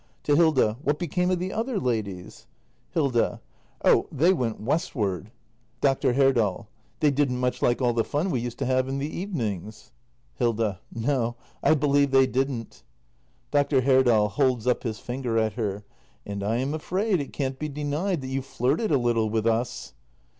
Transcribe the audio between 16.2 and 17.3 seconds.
And I am afraid